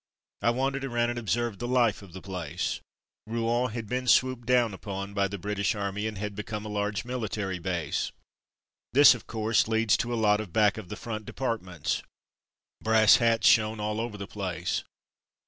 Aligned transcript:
I 0.41 0.49
wandered 0.49 0.83
around 0.83 1.11
and 1.11 1.19
observed 1.19 1.59
the 1.59 1.67
life 1.67 2.01
of 2.01 2.11
the 2.13 2.23
place. 2.23 2.79
Rouen 3.27 3.69
had 3.69 3.85
been 3.87 4.07
swooped 4.07 4.47
down 4.47 4.73
upon 4.73 5.13
by 5.13 5.27
the 5.27 5.37
British 5.37 5.75
Army 5.75 6.07
and 6.07 6.17
had 6.17 6.33
become 6.33 6.65
a 6.65 6.69
large 6.69 7.05
military 7.05 7.59
base. 7.59 8.11
This, 8.93 9.13
of 9.13 9.27
course, 9.27 9.67
leads 9.67 9.95
to 9.97 10.11
a 10.11 10.17
lot 10.17 10.41
of 10.41 10.51
''Back 10.51 10.79
of 10.79 10.89
the 10.89 10.95
Front'' 10.97 11.25
departments. 11.27 12.01
"Brass 12.83 13.17
hats" 13.17 13.47
shone 13.47 13.79
all 13.79 14.01
over 14.01 14.17
the 14.17 14.25
place. 14.25 14.83